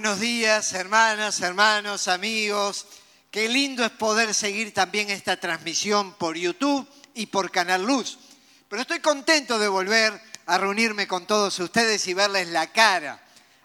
[0.00, 2.86] buenos días, hermanas, hermanos, amigos.
[3.32, 8.16] Qué lindo es poder seguir también esta transmisión por YouTube y por Canal Luz.
[8.68, 13.20] Pero estoy contento de volver a reunirme con todos ustedes y verles la cara,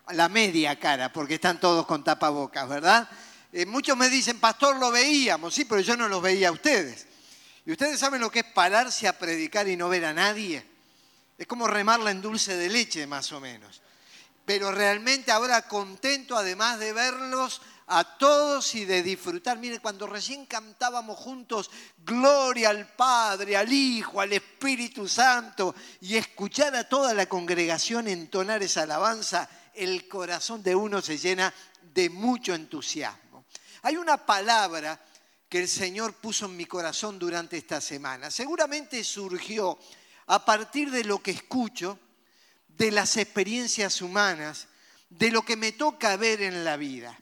[0.09, 3.07] la media cara, porque están todos con tapabocas, ¿verdad?
[3.51, 7.05] Eh, muchos me dicen, pastor, lo veíamos, sí, pero yo no los veía a ustedes.
[7.63, 10.65] ¿Y ustedes saben lo que es pararse a predicar y no ver a nadie?
[11.37, 13.83] Es como remarla en dulce de leche, más o menos
[14.45, 19.57] pero realmente ahora contento además de verlos a todos y de disfrutar.
[19.57, 26.75] Mire, cuando recién cantábamos juntos Gloria al Padre, al Hijo, al Espíritu Santo y escuchar
[26.75, 31.53] a toda la congregación entonar esa alabanza, el corazón de uno se llena
[31.93, 33.45] de mucho entusiasmo.
[33.83, 34.99] Hay una palabra
[35.49, 38.31] que el Señor puso en mi corazón durante esta semana.
[38.31, 39.77] Seguramente surgió
[40.27, 41.99] a partir de lo que escucho
[42.77, 44.67] de las experiencias humanas,
[45.09, 47.17] de lo que me toca ver en la vida.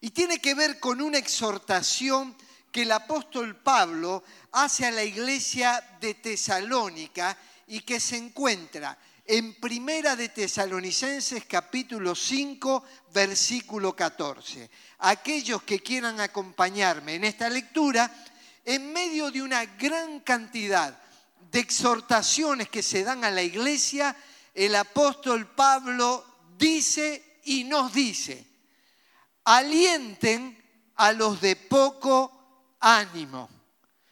[0.00, 2.36] Y tiene que ver con una exhortación
[2.70, 9.54] que el apóstol Pablo hace a la iglesia de Tesalónica y que se encuentra en
[9.54, 14.68] Primera de Tesalonicenses capítulo 5 versículo 14.
[14.98, 18.10] Aquellos que quieran acompañarme en esta lectura,
[18.64, 21.00] en medio de una gran cantidad
[21.50, 24.14] de exhortaciones que se dan a la iglesia,
[24.54, 26.24] el apóstol Pablo
[26.56, 28.46] dice y nos dice,
[29.44, 30.62] alienten
[30.96, 33.48] a los de poco ánimo.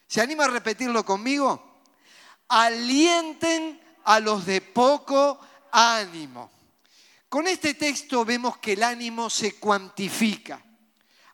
[0.07, 1.81] ¿Se anima a repetirlo conmigo?
[2.49, 5.39] Alienten a los de poco
[5.71, 6.51] ánimo.
[7.29, 10.63] Con este texto vemos que el ánimo se cuantifica.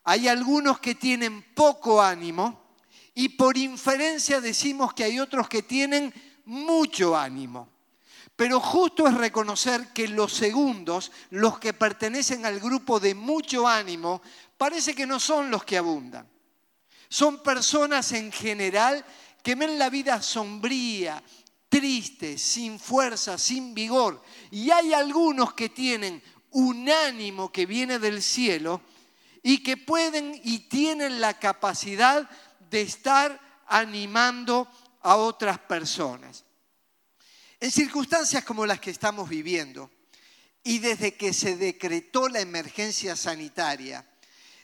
[0.03, 2.69] Hay algunos que tienen poco ánimo
[3.15, 6.13] y por inferencia decimos que hay otros que tienen
[6.45, 7.78] mucho ánimo.
[8.39, 14.21] Pero justo es reconocer que los segundos, los que pertenecen al grupo de mucho ánimo,
[14.57, 16.25] parece que no son los que abundan.
[17.09, 19.03] Son personas en general
[19.43, 21.21] que ven la vida sombría,
[21.67, 24.23] triste, sin fuerza, sin vigor.
[24.51, 28.79] Y hay algunos que tienen un ánimo que viene del cielo
[29.43, 32.29] y que pueden y tienen la capacidad
[32.69, 33.37] de estar
[33.67, 34.65] animando
[35.01, 36.45] a otras personas.
[37.61, 39.91] En circunstancias como las que estamos viviendo
[40.63, 44.05] y desde que se decretó la emergencia sanitaria,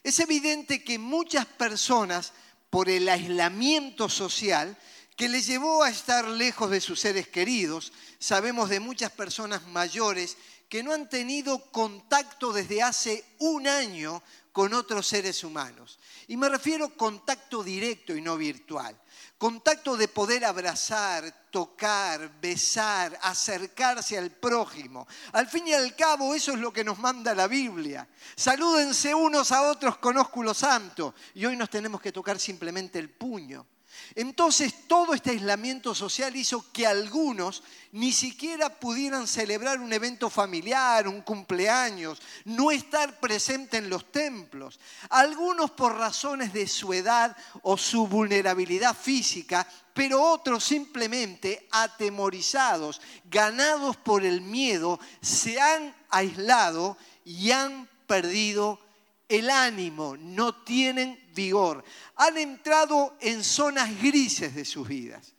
[0.01, 2.31] es evidente que muchas personas,
[2.69, 4.77] por el aislamiento social,
[5.17, 10.37] que les llevó a estar lejos de sus seres queridos, sabemos de muchas personas mayores
[10.69, 14.23] que no han tenido contacto desde hace un año
[14.55, 15.99] con otros seres humanos.
[16.29, 18.97] Y me refiero contacto directo y no virtual.
[19.37, 25.09] Contacto de poder abrazar, tocar, besar, acercarse al prójimo.
[25.33, 28.07] Al fin y al cabo, eso es lo que nos manda la Biblia.
[28.37, 31.15] Salúdense unos a otros con ósculo santo.
[31.33, 33.67] Y hoy nos tenemos que tocar simplemente el puño.
[34.13, 41.07] Entonces todo este aislamiento social hizo que algunos ni siquiera pudieran celebrar un evento familiar,
[41.07, 44.79] un cumpleaños, no estar presente en los templos.
[45.09, 53.97] Algunos por razones de su edad o su vulnerabilidad física, pero otros simplemente atemorizados, ganados
[53.97, 58.84] por el miedo, se han aislado y han perdido
[59.27, 61.83] el ánimo, no tienen vigor,
[62.15, 65.33] han entrado en zonas grises de sus vidas.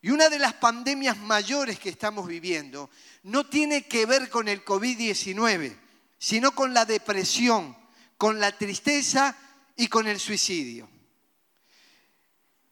[0.00, 2.90] Y una de las pandemias mayores que estamos viviendo
[3.24, 5.76] no tiene que ver con el COVID-19,
[6.18, 7.76] sino con la depresión,
[8.16, 9.36] con la tristeza
[9.76, 10.88] y con el suicidio.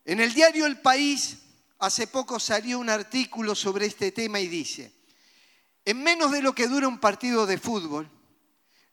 [0.04, 1.38] En el diario El País
[1.78, 4.92] hace poco salió un artículo sobre este tema y dice,
[5.84, 8.10] en menos de lo que dura un partido de fútbol,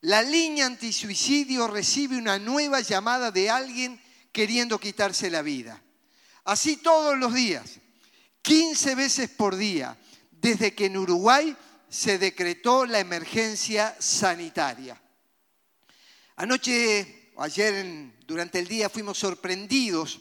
[0.03, 4.01] la línea antisuicidio recibe una nueva llamada de alguien
[4.33, 5.81] queriendo quitarse la vida.
[6.43, 7.79] Así todos los días,
[8.41, 9.97] 15 veces por día,
[10.29, 11.55] desde que en Uruguay
[11.87, 15.01] se decretó la emergencia sanitaria.
[16.35, 20.19] Anoche, ayer durante el día, fuimos sorprendidos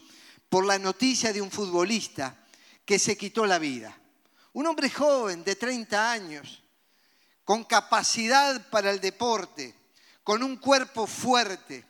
[0.48, 2.46] por la noticia de un futbolista
[2.84, 3.98] que se quitó la vida.
[4.52, 6.62] Un hombre joven de 30 años,
[7.44, 9.81] con capacidad para el deporte,
[10.22, 11.84] con un cuerpo fuerte,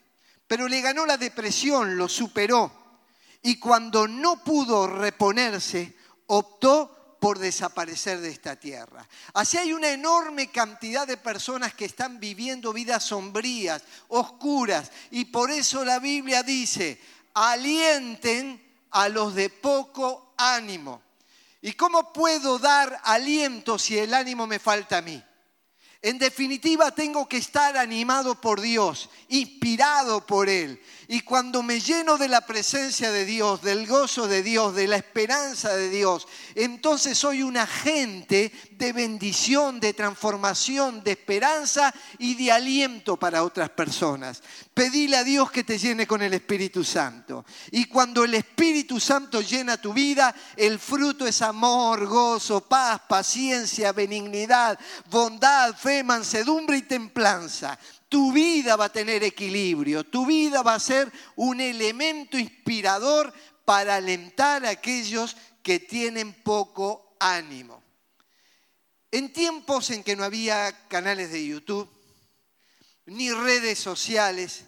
[0.47, 2.71] pero le ganó la depresión, lo superó.
[3.43, 5.97] Y cuando no pudo reponerse,
[6.27, 9.07] optó por desaparecer de esta tierra.
[9.35, 15.51] Así hay una enorme cantidad de personas que están viviendo vidas sombrías, oscuras, y por
[15.51, 17.01] eso la Biblia dice,
[17.35, 21.03] alienten a los de poco ánimo.
[21.61, 25.23] ¿Y cómo puedo dar aliento si el ánimo me falta a mí?
[26.05, 30.83] En definitiva, tengo que estar animado por Dios, inspirado por Él.
[31.09, 34.97] Y cuando me lleno de la presencia de Dios, del gozo de Dios, de la
[34.97, 42.53] esperanza de Dios, entonces soy un agente de bendición, de transformación, de esperanza y de
[42.53, 44.43] aliento para otras personas.
[44.75, 47.45] Pedile a Dios que te llene con el Espíritu Santo.
[47.71, 53.93] Y cuando el Espíritu Santo llena tu vida, el fruto es amor, gozo, paz, paciencia,
[53.93, 54.79] benignidad,
[55.11, 57.79] bondad, fe mansedumbre y templanza.
[58.13, 63.33] Tu vida va a tener equilibrio, tu vida va a ser un elemento inspirador
[63.65, 67.83] para alentar a aquellos que tienen poco ánimo.
[69.11, 71.89] En tiempos en que no había canales de YouTube,
[73.07, 74.65] ni redes sociales,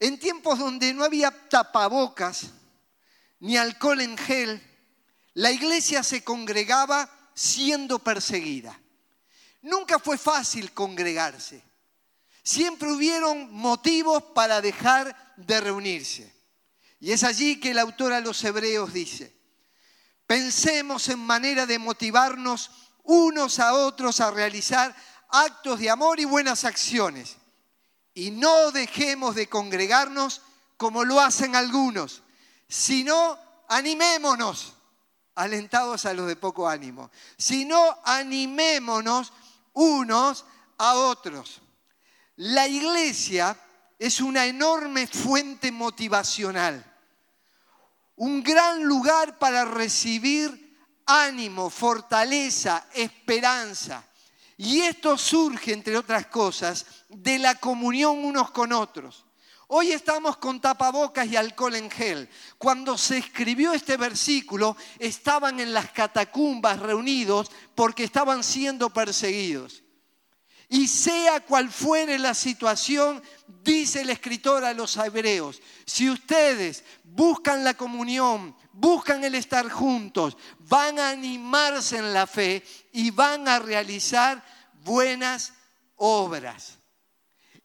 [0.00, 2.46] en tiempos donde no había tapabocas,
[3.40, 4.62] ni alcohol en gel,
[5.34, 8.80] la iglesia se congregaba siendo perseguida.
[9.60, 11.62] Nunca fue fácil congregarse.
[12.46, 16.32] Siempre hubieron motivos para dejar de reunirse.
[17.00, 19.36] Y es allí que el autor a los hebreos dice,
[20.28, 22.70] pensemos en manera de motivarnos
[23.02, 24.94] unos a otros a realizar
[25.28, 27.36] actos de amor y buenas acciones.
[28.14, 30.40] Y no dejemos de congregarnos
[30.76, 32.22] como lo hacen algunos,
[32.68, 34.74] sino animémonos,
[35.34, 39.32] alentados a los de poco ánimo, sino animémonos
[39.72, 40.44] unos
[40.78, 41.62] a otros.
[42.36, 43.58] La iglesia
[43.98, 46.84] es una enorme fuente motivacional,
[48.16, 54.04] un gran lugar para recibir ánimo, fortaleza, esperanza.
[54.58, 59.24] Y esto surge, entre otras cosas, de la comunión unos con otros.
[59.68, 62.28] Hoy estamos con tapabocas y alcohol en gel.
[62.58, 69.82] Cuando se escribió este versículo, estaban en las catacumbas reunidos porque estaban siendo perseguidos.
[70.68, 73.22] Y sea cual fuere la situación,
[73.62, 80.36] dice el escritor a los hebreos, si ustedes buscan la comunión, buscan el estar juntos,
[80.58, 84.44] van a animarse en la fe y van a realizar
[84.82, 85.52] buenas
[85.96, 86.78] obras.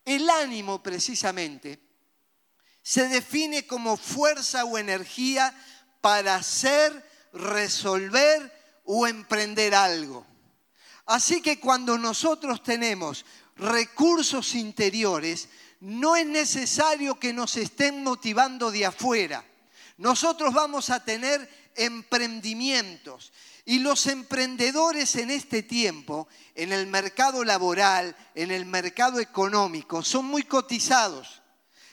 [0.06, 1.80] El ánimo precisamente
[2.82, 5.54] se define como fuerza o energía
[6.02, 8.52] para hacer, resolver
[8.86, 10.26] o emprender algo.
[11.06, 13.26] Así que cuando nosotros tenemos
[13.58, 15.50] recursos interiores,
[15.82, 19.44] no es necesario que nos estén motivando de afuera.
[19.98, 23.32] Nosotros vamos a tener emprendimientos.
[23.66, 30.26] Y los emprendedores en este tiempo, en el mercado laboral, en el mercado económico, son
[30.26, 31.42] muy cotizados.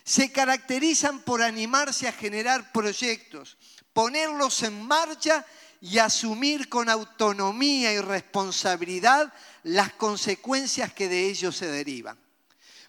[0.04, 3.58] Se caracterizan por animarse a generar proyectos,
[3.93, 5.44] ponerlos en marcha
[5.80, 9.32] y asumir con autonomía y responsabilidad
[9.62, 12.19] las consecuencias que de ellos se derivan.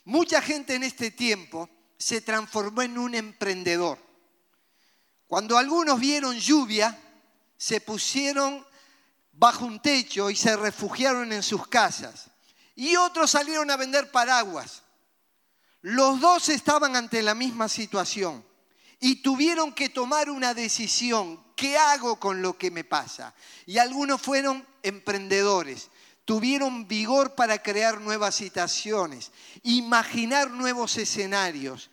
[0.06, 4.00] Mucha gente en este tiempo se transformó en un emprendedor.
[5.28, 6.98] Cuando algunos vieron lluvia,
[7.58, 8.66] se pusieron
[9.34, 12.32] bajo un techo y se refugiaron en sus casas.
[12.76, 14.82] Y otros salieron a vender paraguas.
[15.82, 18.49] Los dos estaban ante la misma situación
[19.00, 21.44] y tuvieron que tomar una decisión.
[21.56, 23.34] ¿Qué hago con lo que me pasa?
[23.66, 25.90] Y algunos fueron emprendedores,
[26.26, 29.32] tuvieron vigor para crear nuevas situaciones,
[29.64, 31.90] imaginar nuevos escenarios.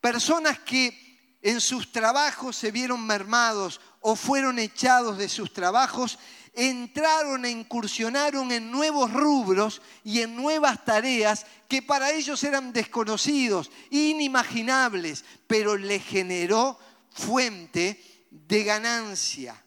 [0.00, 6.18] Personas que en sus trabajos se vieron mermados o fueron echados de sus trabajos
[6.54, 13.70] entraron e incursionaron en nuevos rubros y en nuevas tareas que para ellos eran desconocidos,
[13.90, 16.78] inimaginables, pero le generó
[17.10, 19.62] fuente de ganancia.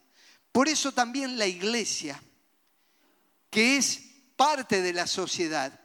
[0.51, 2.21] Por eso también la iglesia,
[3.49, 4.01] que es
[4.35, 5.79] parte de la sociedad,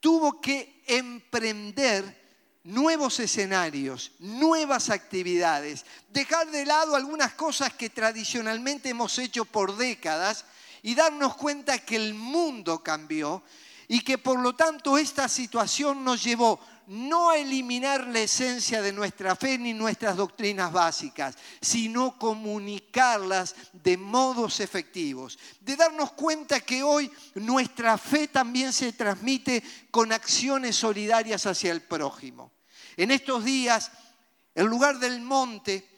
[0.00, 2.21] tuvo que emprender
[2.64, 10.44] nuevos escenarios, nuevas actividades, dejar de lado algunas cosas que tradicionalmente hemos hecho por décadas
[10.82, 13.42] y darnos cuenta que el mundo cambió
[13.88, 16.60] y que por lo tanto esta situación nos llevó
[16.92, 24.60] no eliminar la esencia de nuestra fe ni nuestras doctrinas básicas, sino comunicarlas de modos
[24.60, 31.72] efectivos, de darnos cuenta que hoy nuestra fe también se transmite con acciones solidarias hacia
[31.72, 32.52] el prójimo.
[32.98, 33.90] En estos días,
[34.54, 35.88] el lugar del monte,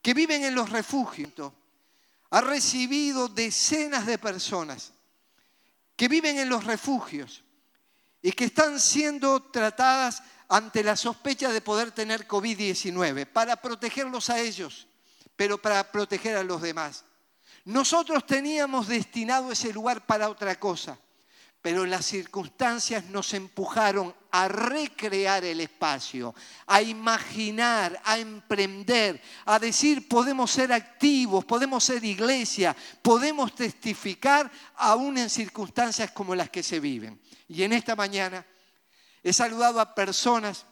[0.00, 1.52] que viven en los refugios,
[2.30, 4.94] ha recibido decenas de personas
[5.96, 7.44] que viven en los refugios
[8.22, 14.40] y que están siendo tratadas ante la sospecha de poder tener COVID-19, para protegerlos a
[14.40, 14.88] ellos,
[15.36, 17.04] pero para proteger a los demás.
[17.64, 20.98] Nosotros teníamos destinado ese lugar para otra cosa,
[21.62, 26.34] pero las circunstancias nos empujaron a recrear el espacio,
[26.66, 35.18] a imaginar, a emprender, a decir podemos ser activos, podemos ser iglesia, podemos testificar aún
[35.18, 37.20] en circunstancias como las que se viven.
[37.50, 38.46] Y en esta mañana
[39.24, 40.66] he saludado a personas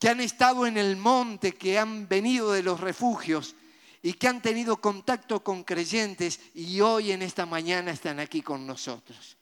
[0.00, 3.54] que han estado en el monte, que han venido de los refugios
[4.02, 8.66] y que han tenido contacto con creyentes y hoy en esta mañana están aquí con
[8.66, 9.36] nosotros.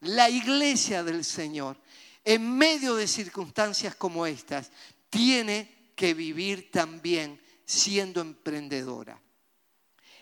[0.00, 1.76] La iglesia del Señor,
[2.24, 4.70] en medio de circunstancias como estas,
[5.10, 9.20] tiene que vivir también siendo emprendedora.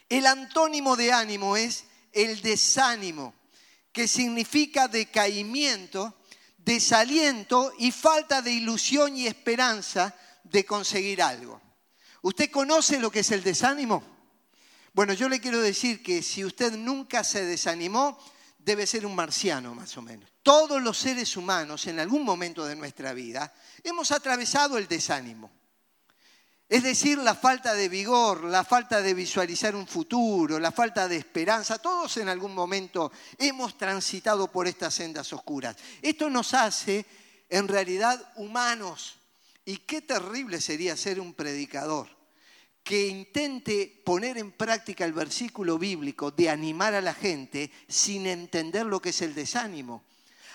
[0.09, 3.33] El antónimo de ánimo es el desánimo,
[3.95, 6.17] que significa decaimiento,
[6.59, 11.63] desaliento y falta de ilusión y esperanza de conseguir algo.
[12.23, 14.03] ¿Usted conoce lo que es el desánimo?
[14.93, 18.19] Bueno, yo le quiero decir que si usted nunca se desanimó,
[18.59, 20.29] debe ser un marciano más o menos.
[20.43, 25.53] Todos los seres humanos en algún momento de nuestra vida hemos atravesado el desánimo.
[26.68, 31.16] Es decir, la falta de vigor, la falta de visualizar un futuro, la falta de
[31.16, 35.76] esperanza, todos en algún momento hemos transitado por estas sendas oscuras.
[36.00, 37.04] Esto nos hace
[37.50, 39.18] en realidad humanos.
[39.66, 42.09] Y qué terrible sería ser un predicador
[42.83, 48.85] que intente poner en práctica el versículo bíblico de animar a la gente sin entender
[48.85, 50.04] lo que es el desánimo.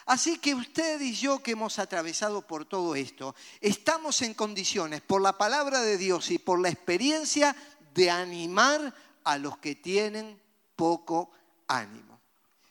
[0.09, 5.21] Así que usted y yo que hemos atravesado por todo esto, estamos en condiciones, por
[5.21, 7.55] la palabra de Dios y por la experiencia,
[7.93, 8.91] de animar
[9.23, 10.41] a los que tienen
[10.75, 11.29] poco
[11.67, 12.19] ánimo.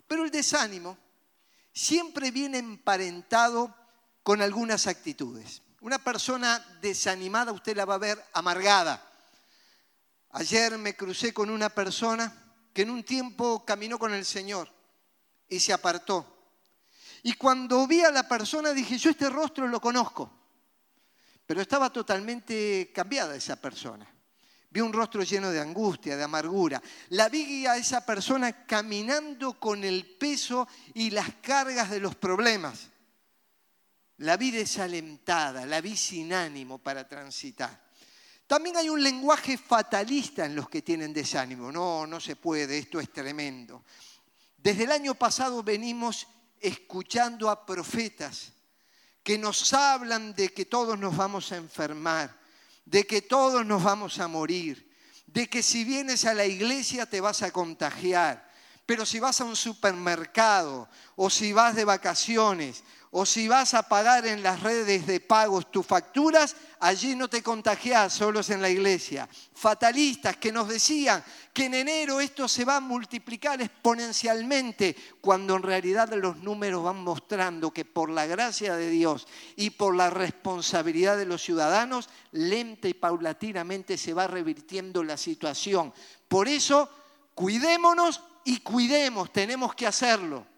[0.08, 0.98] Pero el desánimo
[1.72, 3.72] siempre viene emparentado
[4.24, 5.62] con algunas actitudes.
[5.80, 9.08] Una persona desanimada usted la va a ver amargada,
[10.32, 12.32] Ayer me crucé con una persona
[12.74, 14.68] que en un tiempo caminó con el Señor
[15.48, 16.37] y se apartó.
[17.28, 20.32] Y cuando vi a la persona dije, yo este rostro lo conozco,
[21.44, 24.10] pero estaba totalmente cambiada esa persona.
[24.70, 26.82] Vi un rostro lleno de angustia, de amargura.
[27.10, 32.88] La vi a esa persona caminando con el peso y las cargas de los problemas.
[34.16, 37.78] La vi desalentada, la vi sin ánimo para transitar.
[38.46, 41.70] También hay un lenguaje fatalista en los que tienen desánimo.
[41.70, 43.84] No, no se puede, esto es tremendo.
[44.56, 46.26] Desde el año pasado venimos
[46.60, 48.52] escuchando a profetas
[49.22, 52.34] que nos hablan de que todos nos vamos a enfermar,
[52.84, 54.90] de que todos nos vamos a morir,
[55.26, 58.50] de que si vienes a la iglesia te vas a contagiar,
[58.86, 63.82] pero si vas a un supermercado o si vas de vacaciones o si vas a
[63.82, 68.68] pagar en las redes de pagos tus facturas, allí no te contagiás, solos en la
[68.68, 69.28] iglesia.
[69.54, 75.62] Fatalistas que nos decían que en enero esto se va a multiplicar exponencialmente, cuando en
[75.62, 81.16] realidad los números van mostrando que por la gracia de Dios y por la responsabilidad
[81.16, 85.94] de los ciudadanos, lenta y paulatinamente se va revirtiendo la situación.
[86.28, 86.90] Por eso,
[87.34, 90.57] cuidémonos y cuidemos, tenemos que hacerlo.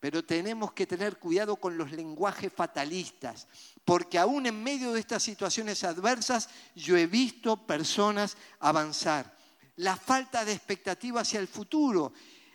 [0.00, 3.46] Pero tenemos que tener cuidado con los lenguajes fatalistas,
[3.84, 9.36] porque aún en medio de estas situaciones adversas yo he visto personas avanzar.
[9.76, 12.12] La falta de expectativa hacia el futuro.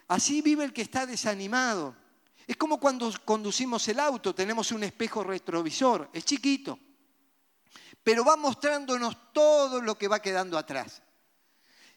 [0.07, 1.95] Así vive el que está desanimado.
[2.47, 6.77] Es como cuando conducimos el auto, tenemos un espejo retrovisor, es chiquito,
[8.03, 11.01] pero va mostrándonos todo lo que va quedando atrás.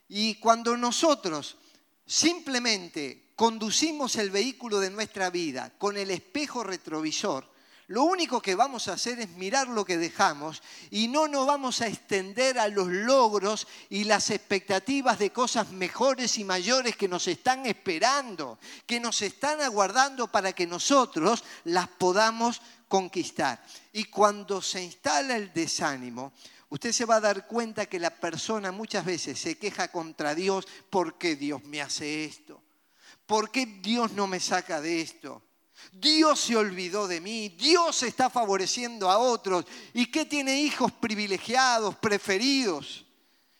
[0.08, 1.58] Y cuando nosotros
[2.06, 7.48] simplemente conducimos el vehículo de nuestra vida con el espejo retrovisor,
[7.86, 11.80] lo único que vamos a hacer es mirar lo que dejamos y no nos vamos
[11.80, 17.28] a extender a los logros y las expectativas de cosas mejores y mayores que nos
[17.28, 23.64] están esperando, que nos están aguardando para que nosotros las podamos conquistar.
[23.92, 26.32] Y cuando se instala el desánimo,
[26.70, 30.66] usted se va a dar cuenta que la persona muchas veces se queja contra Dios
[30.90, 32.60] porque Dios me hace esto
[33.28, 35.42] ¿por qué Dios no me saca de esto?
[35.92, 41.94] Dios se olvidó de mí, Dios está favoreciendo a otros y que tiene hijos privilegiados,
[41.96, 43.04] preferidos.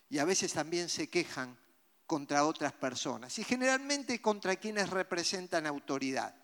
[0.09, 1.57] Y a veces también se quejan
[2.07, 6.35] contra otras personas y generalmente contra quienes representan autoridad.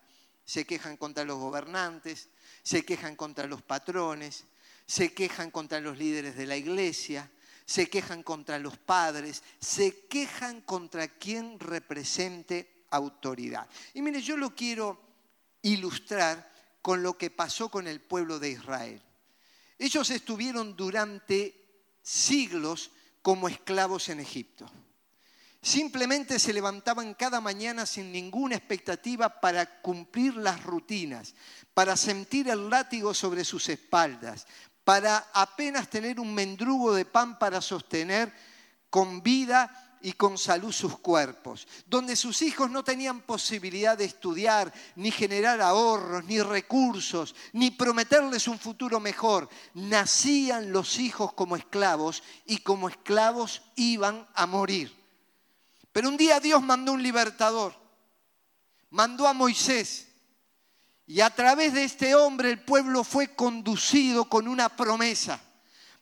[0.45, 2.29] Se quejan contra los gobernantes,
[2.61, 4.45] se quejan contra los patrones,
[4.85, 7.31] se quejan contra los líderes de la iglesia,
[7.65, 13.67] se quejan contra los padres, se quejan contra quien represente autoridad.
[13.93, 14.99] Y mire, yo lo quiero
[15.61, 19.01] ilustrar con lo que pasó con el pueblo de Israel.
[19.77, 21.65] Ellos estuvieron durante
[22.01, 24.69] siglos como esclavos en Egipto.
[25.61, 31.33] Simplemente se levantaban cada mañana sin ninguna expectativa para cumplir las rutinas,
[31.73, 34.45] para sentir el látigo sobre sus espaldas,
[34.83, 38.31] para apenas tener un mendrugo de pan para sostener
[38.91, 44.71] con vida y con salud sus cuerpos, donde sus hijos no tenían posibilidad de estudiar,
[44.97, 49.49] ni generar ahorros, ni recursos, ni prometerles un futuro mejor.
[49.73, 54.95] Nacían los hijos como esclavos y como esclavos iban a morir.
[55.91, 57.73] Pero un día Dios mandó un libertador,
[58.91, 60.07] mandó a Moisés,
[61.07, 65.41] y a través de este hombre el pueblo fue conducido con una promesa.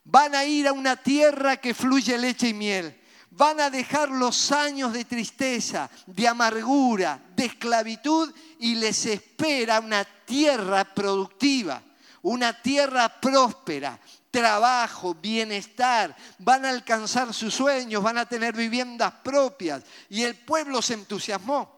[0.04, 3.00] Van a ir a una tierra que fluye leche y miel
[3.36, 10.04] van a dejar los años de tristeza, de amargura, de esclavitud y les espera una
[10.04, 11.82] tierra productiva,
[12.22, 13.98] una tierra próspera,
[14.30, 19.82] trabajo, bienestar, van a alcanzar sus sueños, van a tener viviendas propias.
[20.08, 21.74] Y el pueblo se entusiasmó.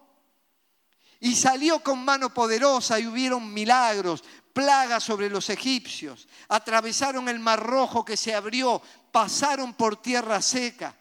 [1.20, 4.22] Y salió con mano poderosa y hubieron milagros,
[4.52, 6.28] plagas sobre los egipcios.
[6.48, 10.94] Atravesaron el mar rojo que se abrió, pasaron por tierra seca.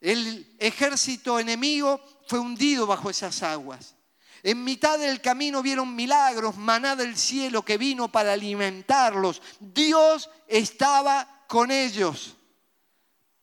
[0.00, 3.94] El ejército enemigo fue hundido bajo esas aguas.
[4.42, 9.42] En mitad del camino vieron milagros, maná del cielo que vino para alimentarlos.
[9.58, 12.36] Dios estaba con ellos.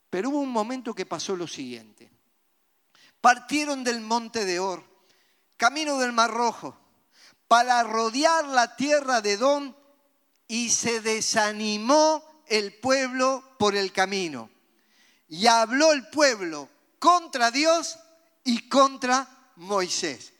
[0.09, 2.11] Pero hubo un momento que pasó lo siguiente.
[3.19, 4.83] Partieron del monte de Or,
[5.57, 6.77] camino del Mar Rojo,
[7.47, 9.75] para rodear la tierra de Don
[10.47, 14.52] y se desanimó el pueblo por el camino
[15.33, 17.97] y habló el pueblo contra Dios
[18.43, 20.31] y contra Moisés.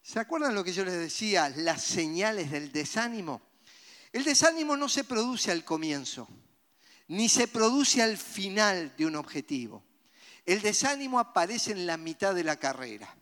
[0.00, 1.50] ¿Se acuerdan lo que yo les decía?
[1.54, 3.42] Las señales del desánimo.
[4.10, 6.28] El desánimo no se produce al comienzo,
[7.08, 9.84] ni se produce al final de un objetivo.
[10.46, 13.14] El desánimo aparece en la mitad de la carrera.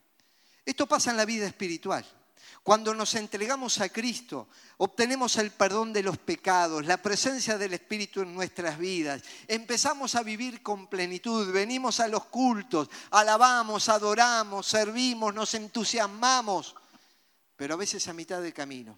[0.65, 2.07] Esto pasa en la vida espiritual.
[2.63, 8.21] Cuando nos entregamos a Cristo, obtenemos el perdón de los pecados, la presencia del Espíritu
[8.21, 9.23] en nuestras vidas.
[9.49, 16.75] Empezamos a vivir con plenitud, venimos a los cultos, alabamos, adoramos, servimos, nos entusiasmamos.
[17.57, 18.97] Pero a veces a mitad de camino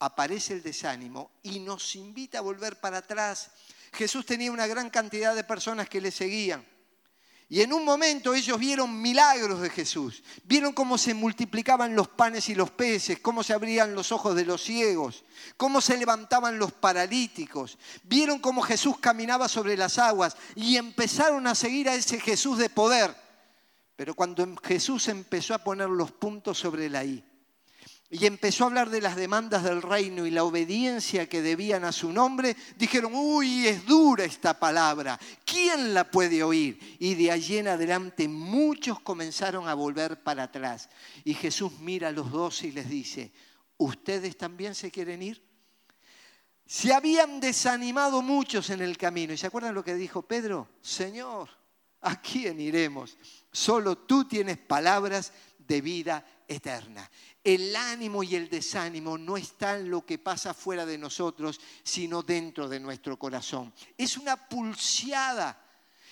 [0.00, 3.50] aparece el desánimo y nos invita a volver para atrás.
[3.92, 6.66] Jesús tenía una gran cantidad de personas que le seguían.
[7.50, 12.50] Y en un momento ellos vieron milagros de Jesús, vieron cómo se multiplicaban los panes
[12.50, 15.24] y los peces, cómo se abrían los ojos de los ciegos,
[15.56, 21.54] cómo se levantaban los paralíticos, vieron cómo Jesús caminaba sobre las aguas y empezaron a
[21.54, 23.16] seguir a ese Jesús de poder.
[23.96, 27.24] Pero cuando Jesús empezó a poner los puntos sobre la I,
[28.10, 31.92] y empezó a hablar de las demandas del reino y la obediencia que debían a
[31.92, 36.96] su nombre, dijeron, uy, es dura esta palabra, ¿quién la puede oír?
[36.98, 40.88] Y de allí en adelante muchos comenzaron a volver para atrás.
[41.22, 43.30] Y Jesús mira a los dos y les dice,
[43.76, 45.46] ¿ustedes también se quieren ir?
[46.64, 49.34] Se habían desanimado muchos en el camino.
[49.34, 50.68] ¿Y se acuerdan lo que dijo Pedro?
[50.80, 51.50] Señor,
[52.00, 53.18] ¿a quién iremos?
[53.52, 55.32] Solo tú tienes palabras
[55.68, 57.08] de vida eterna.
[57.44, 62.68] El ánimo y el desánimo no están lo que pasa fuera de nosotros, sino dentro
[62.68, 63.72] de nuestro corazón.
[63.96, 65.62] Es una pulseada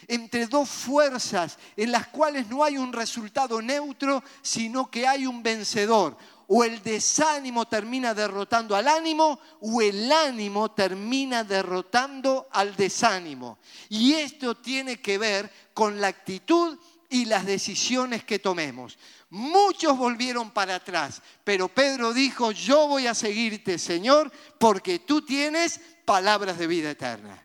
[0.07, 5.43] entre dos fuerzas en las cuales no hay un resultado neutro, sino que hay un
[5.43, 6.17] vencedor.
[6.49, 13.59] O el desánimo termina derrotando al ánimo, o el ánimo termina derrotando al desánimo.
[13.89, 18.99] Y esto tiene que ver con la actitud y las decisiones que tomemos.
[19.31, 25.81] Muchos volvieron para atrás, pero Pedro dijo, yo voy a seguirte, Señor, porque tú tienes
[26.05, 27.45] palabras de vida eterna.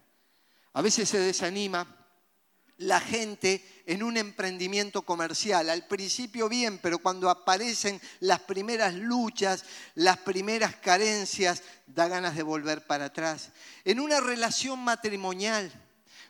[0.74, 1.86] A veces se desanima
[2.78, 5.70] la gente en un emprendimiento comercial.
[5.70, 12.44] Al principio bien, pero cuando aparecen las primeras luchas, las primeras carencias, da ganas de
[12.44, 13.50] volver para atrás.
[13.86, 15.72] En una relación matrimonial,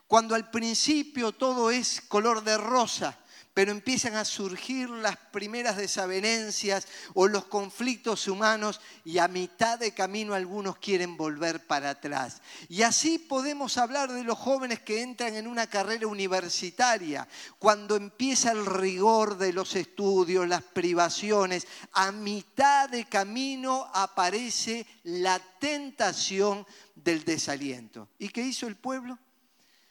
[0.08, 3.18] cuando al principio todo es color de rosa,
[3.54, 9.94] pero empiezan a surgir las primeras desavenencias o los conflictos humanos y a mitad de
[9.94, 12.42] camino algunos quieren volver para atrás.
[12.70, 17.28] Y así podemos hablar de los jóvenes que entran en una carrera universitaria,
[17.60, 25.40] cuando empieza el rigor de los estudios, las privaciones, a mitad de camino aparece la
[25.60, 28.08] tentación del desaliento.
[28.18, 29.20] ¿Y qué hizo el pueblo?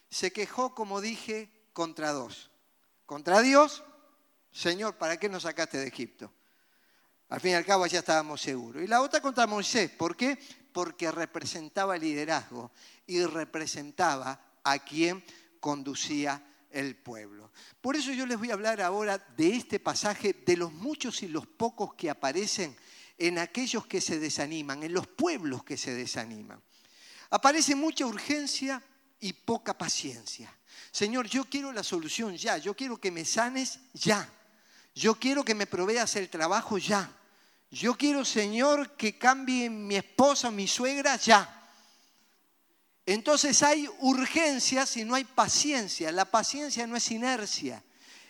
[0.09, 2.50] Se quejó, como dije, contra dos
[3.11, 3.83] contra Dios,
[4.53, 6.33] Señor, ¿para qué nos sacaste de Egipto?
[7.31, 8.85] Al fin y al cabo ya estábamos seguros.
[8.85, 10.39] Y la otra contra Moisés, ¿por qué?
[10.73, 12.71] Porque representaba el liderazgo
[13.09, 15.25] y representaba a quien
[15.59, 17.51] conducía el pueblo.
[17.81, 21.27] Por eso yo les voy a hablar ahora de este pasaje, de los muchos y
[21.27, 22.77] los pocos que aparecen
[23.19, 26.63] en aquellos que se desaniman, en los pueblos que se desaniman.
[27.31, 28.81] Aparece mucha urgencia
[29.21, 30.53] y poca paciencia.
[30.91, 34.29] Señor, yo quiero la solución ya, yo quiero que me sanes ya,
[34.95, 37.11] yo quiero que me proveas el trabajo ya,
[37.71, 41.57] yo quiero, Señor, que cambie mi esposa, mi suegra ya.
[43.07, 46.11] Entonces hay urgencias y no hay paciencia.
[46.11, 47.83] La paciencia no es inercia,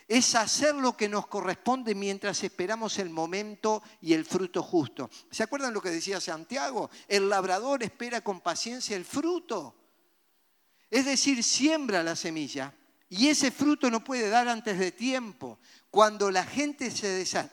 [0.07, 5.09] es hacer lo que nos corresponde mientras esperamos el momento y el fruto justo.
[5.31, 6.91] ¿Se acuerdan lo que decía Santiago?
[7.07, 9.80] El labrador espera con paciencia el fruto.
[10.91, 12.73] Es decir, siembra la semilla
[13.07, 15.57] y ese fruto no puede dar antes de tiempo.
[15.89, 17.49] Cuando la gente se,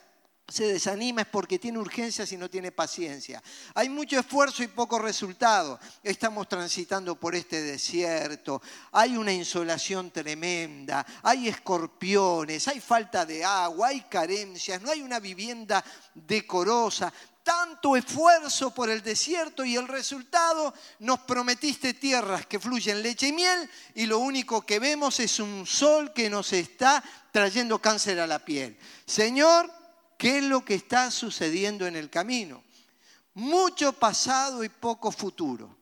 [0.67, 3.41] desanima es porque tiene urgencias y no tiene paciencia.
[3.75, 5.79] Hay mucho esfuerzo y poco resultado.
[6.03, 13.87] Estamos transitando por este desierto, hay una insolación tremenda, hay escorpiones, hay falta de agua,
[13.87, 17.13] hay carencias, no hay una vivienda decorosa
[17.49, 23.31] tanto esfuerzo por el desierto y el resultado nos prometiste tierras que fluyen leche y
[23.31, 28.27] miel y lo único que vemos es un sol que nos está trayendo cáncer a
[28.27, 28.77] la piel.
[29.03, 29.67] Señor,
[30.15, 32.63] ¿qué es lo que está sucediendo en el camino?
[33.33, 35.75] Mucho pasado y poco futuro.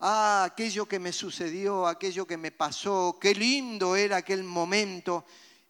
[0.00, 5.24] Ah, aquello que me sucedió, aquello que me pasó, qué lindo era aquel momento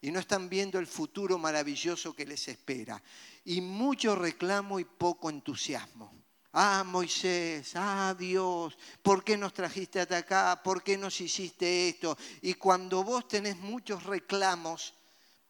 [0.05, 3.03] y no están viendo el futuro maravilloso que les espera
[3.47, 6.13] y mucho reclamo y poco entusiasmo.
[6.53, 10.61] Ah, Moisés, ah, Dios, ¿por qué nos trajiste hasta acá?
[10.63, 12.19] ¿Por qué nos hiciste esto?
[12.43, 14.93] Y cuando vos tenés muchos reclamos,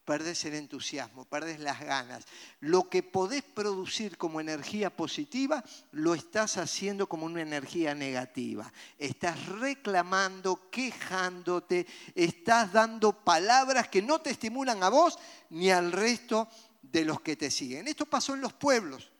[0.05, 2.23] perdés el entusiasmo, perdés las ganas.
[2.59, 8.71] Lo que podés producir como energía positiva, lo estás haciendo como una energía negativa.
[8.97, 15.17] Estás reclamando, quejándote, estás dando palabras que no te estimulan a vos
[15.49, 16.47] ni al resto
[16.81, 17.87] de los que te siguen.
[17.87, 19.11] Esto pasó en los pueblos,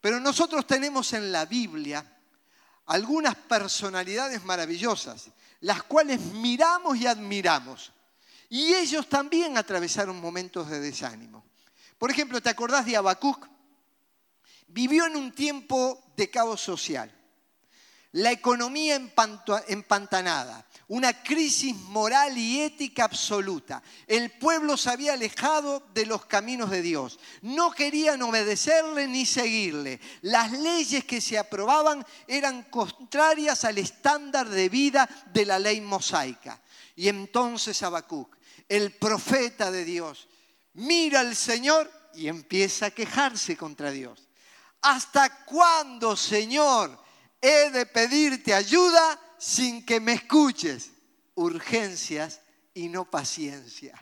[0.00, 2.06] pero nosotros tenemos en la Biblia
[2.86, 5.30] algunas personalidades maravillosas,
[5.60, 7.92] las cuales miramos y admiramos.
[8.52, 11.42] Y ellos también atravesaron momentos de desánimo.
[11.96, 13.48] Por ejemplo, ¿te acordás de Habacuc?
[14.68, 17.10] Vivió en un tiempo de caos social,
[18.10, 19.00] la economía
[19.68, 23.82] empantanada, una crisis moral y ética absoluta.
[24.06, 27.18] El pueblo se había alejado de los caminos de Dios.
[27.40, 29.98] No querían obedecerle ni seguirle.
[30.20, 36.60] Las leyes que se aprobaban eran contrarias al estándar de vida de la ley mosaica.
[36.94, 38.36] Y entonces Habacuc,
[38.68, 40.28] el profeta de Dios,
[40.74, 44.28] mira al Señor y empieza a quejarse contra Dios.
[44.82, 46.98] ¿Hasta cuándo, Señor,
[47.40, 50.92] he de pedirte ayuda sin que me escuches.
[51.34, 52.40] Urgencias
[52.74, 53.92] y no paciencia.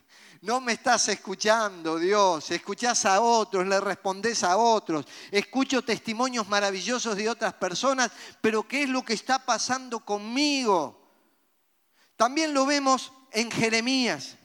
[0.43, 2.51] No me estás escuchando, Dios.
[2.51, 5.07] Escuchás a otros, le respondés a otros.
[5.31, 11.09] Escucho testimonios maravillosos de otras personas, pero ¿qué es lo que está pasando conmigo?
[12.17, 14.37] También lo vemos en Jeremías.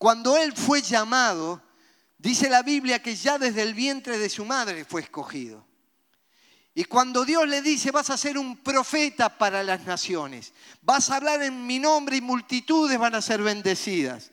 [0.00, 1.60] Cuando él fue llamado,
[2.16, 5.66] dice la Biblia que ya desde el vientre de su madre fue escogido.
[6.74, 11.16] Y cuando Dios le dice, vas a ser un profeta para las naciones, vas a
[11.16, 14.30] hablar en mi nombre y multitudes van a ser bendecidas.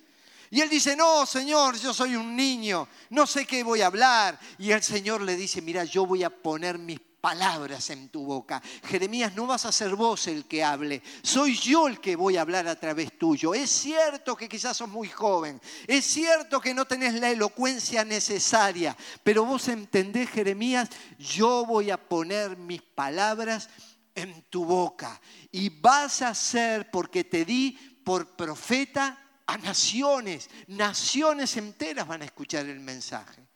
[0.50, 4.40] Y él dice, no, Señor, yo soy un niño, no sé qué voy a hablar.
[4.58, 8.62] Y el Señor le dice, mira, yo voy a poner mis palabras en tu boca.
[8.84, 12.42] Jeremías, no vas a ser vos el que hable, soy yo el que voy a
[12.42, 13.54] hablar a través tuyo.
[13.54, 18.96] Es cierto que quizás sos muy joven, es cierto que no tenés la elocuencia necesaria,
[19.24, 23.70] pero vos entendés, Jeremías, yo voy a poner mis palabras
[24.16, 25.20] en tu boca
[25.52, 27.72] y vas a ser, porque te di
[28.04, 33.48] por profeta a naciones, naciones enteras van a escuchar el mensaje.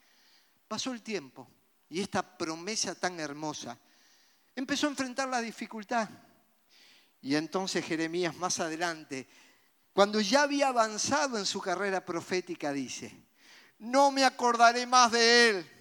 [0.67, 1.49] Pasó el tiempo
[1.91, 3.77] y esta promesa tan hermosa,
[4.55, 6.07] empezó a enfrentar la dificultad.
[7.21, 9.27] Y entonces Jeremías más adelante,
[9.91, 13.13] cuando ya había avanzado en su carrera profética, dice,
[13.79, 15.71] no me acordaré más de él,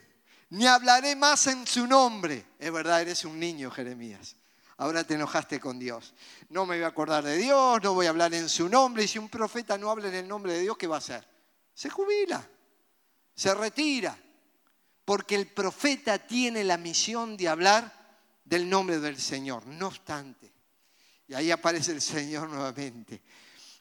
[0.50, 2.44] ni hablaré más en su nombre.
[2.58, 4.34] Es verdad, eres un niño, Jeremías.
[4.78, 6.12] Ahora te enojaste con Dios.
[6.48, 9.04] No me voy a acordar de Dios, no voy a hablar en su nombre.
[9.04, 11.24] Y si un profeta no habla en el nombre de Dios, ¿qué va a hacer?
[11.72, 12.44] Se jubila,
[13.32, 14.18] se retira
[15.10, 17.92] porque el profeta tiene la misión de hablar
[18.44, 19.66] del nombre del Señor.
[19.66, 20.52] No obstante,
[21.26, 23.20] y ahí aparece el Señor nuevamente,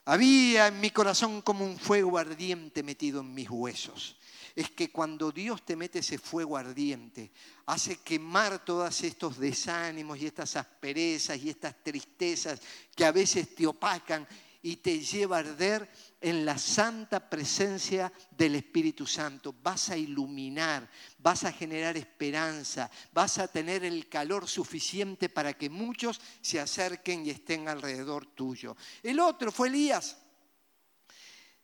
[0.06, 4.18] había en mi corazón como un fuego ardiente metido en mis huesos.
[4.56, 7.32] Es que cuando Dios te mete ese fuego ardiente,
[7.68, 12.60] hace quemar todos estos desánimos y estas asperezas y estas tristezas
[12.96, 14.28] que a veces te opacan
[14.64, 19.56] y te lleva a arder en la santa presencia del Espíritu Santo.
[19.62, 25.70] Vas a iluminar, vas a generar esperanza, vas a tener el calor suficiente para que
[25.70, 28.76] muchos se acerquen y estén alrededor tuyo.
[29.02, 30.18] El otro fue Elías.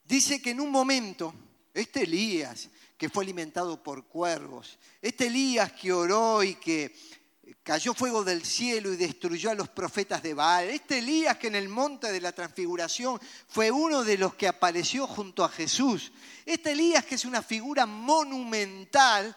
[0.04, 1.34] Dice que en un momento,
[1.74, 6.96] este Elías, que fue alimentado por cuervos, este Elías que oró y que
[7.64, 10.70] cayó fuego del cielo y destruyó a los profetas de Baal.
[10.70, 15.08] Este Elías que en el monte de la transfiguración fue uno de los que apareció
[15.08, 16.12] junto a Jesús.
[16.46, 19.36] Este Elías que es una figura monumental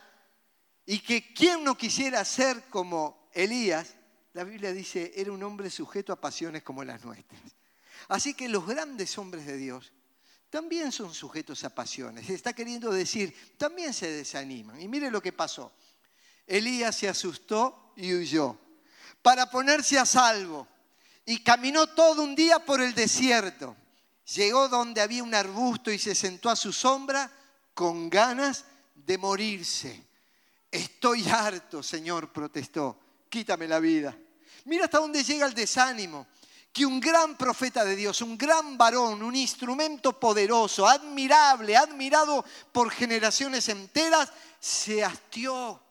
[0.87, 3.95] y que quien no quisiera ser como Elías,
[4.33, 7.41] la Biblia dice, era un hombre sujeto a pasiones como las nuestras.
[8.09, 9.93] Así que los grandes hombres de Dios
[10.49, 12.31] también son sujetos a pasiones.
[12.31, 14.81] Está queriendo decir, también se desaniman.
[14.81, 15.73] Y mire lo que pasó.
[16.49, 18.59] Elías se asustó y huyó
[19.23, 20.67] para ponerse a salvo.
[21.27, 23.77] Y caminó todo un día por el desierto.
[24.35, 27.31] Llegó donde había un arbusto y se sentó a su sombra
[27.75, 30.07] con ganas de morirse.
[30.71, 32.99] Estoy harto, Señor, protestó.
[33.29, 34.17] Quítame la vida.
[34.65, 36.27] Mira hasta dónde llega el desánimo.
[36.73, 42.91] Que un gran profeta de Dios, un gran varón, un instrumento poderoso, admirable, admirado por
[42.91, 45.83] generaciones enteras, se hastió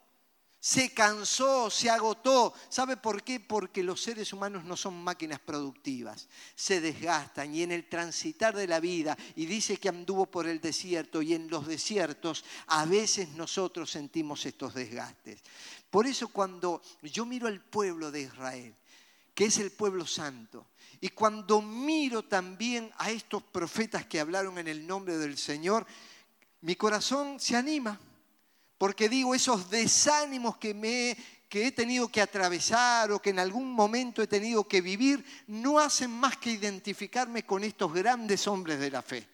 [0.67, 2.53] se cansó, se agotó.
[2.67, 3.39] ¿Sabe por qué?
[3.39, 8.67] Porque los seres humanos no son máquinas productivas, se desgastan y en el transitar de
[8.67, 13.29] la vida, y dice que anduvo por el desierto y en los desiertos a veces
[13.29, 15.41] nosotros sentimos estos desgastes.
[15.89, 18.75] Por eso cuando yo miro al pueblo de Israel,
[19.33, 20.67] que es el pueblo santo,
[20.99, 25.87] y cuando miro también a estos profetas que hablaron en el nombre del Señor,
[26.59, 27.97] mi corazón se anima
[28.77, 31.17] porque digo, esos desánimos que, me,
[31.49, 35.79] que he tenido que atravesar o que en algún momento he tenido que vivir, no
[35.79, 39.27] hacen más que identificarme con estos grandes hombres de la fe.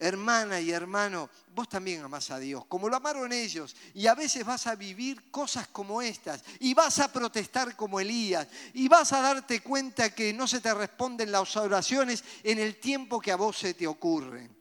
[0.00, 4.44] Hermana y hermano, vos también amás a Dios, como lo amaron ellos, y a veces
[4.44, 9.20] vas a vivir cosas como estas, y vas a protestar como Elías, y vas a
[9.20, 13.58] darte cuenta que no se te responden las oraciones en el tiempo que a vos
[13.58, 14.56] se te ocurren.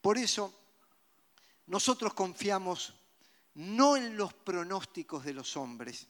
[0.00, 0.52] Por eso,
[1.66, 2.92] nosotros confiamos
[3.54, 6.06] no en los pronósticos de los hombres,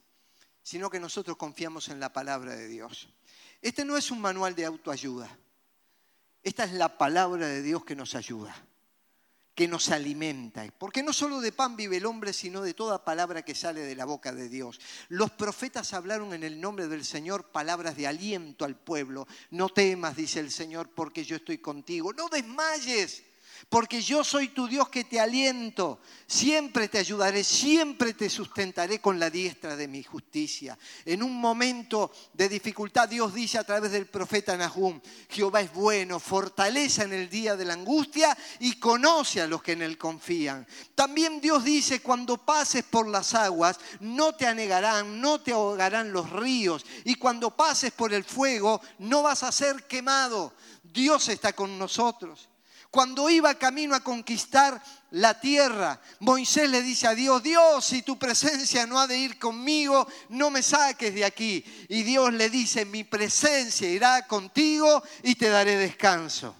[0.62, 3.08] sino que nosotros confiamos en la palabra de Dios.
[3.60, 5.38] Este no es un manual de autoayuda.
[6.42, 8.54] Esta es la palabra de Dios que nos ayuda,
[9.54, 10.64] que nos alimenta.
[10.76, 13.94] Porque no solo de pan vive el hombre, sino de toda palabra que sale de
[13.94, 14.80] la boca de Dios.
[15.08, 19.28] Los profetas hablaron en el nombre del Señor palabras de aliento al pueblo.
[19.50, 22.12] No temas, dice el Señor, porque yo estoy contigo.
[22.12, 23.22] No desmayes
[23.68, 29.18] porque yo soy tu Dios que te aliento, siempre te ayudaré, siempre te sustentaré con
[29.18, 30.78] la diestra de mi justicia.
[31.04, 36.20] En un momento de dificultad Dios dice a través del profeta Nahum, Jehová es bueno,
[36.20, 40.66] fortaleza en el día de la angustia y conoce a los que en él confían.
[40.94, 46.30] También Dios dice, cuando pases por las aguas, no te anegarán, no te ahogarán los
[46.30, 50.52] ríos, y cuando pases por el fuego, no vas a ser quemado.
[50.82, 52.48] Dios está con nosotros.
[52.92, 54.78] Cuando iba camino a conquistar
[55.12, 59.38] la tierra, Moisés le dice a Dios, Dios, si tu presencia no ha de ir
[59.38, 61.64] conmigo, no me saques de aquí.
[61.88, 66.54] Y Dios le dice, mi presencia irá contigo y te daré descanso.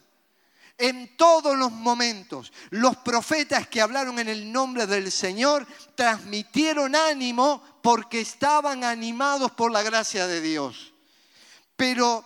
[0.79, 7.63] En todos los momentos, los profetas que hablaron en el nombre del Señor transmitieron ánimo
[7.83, 10.95] porque estaban animados por la gracia de Dios.
[11.77, 12.25] Pero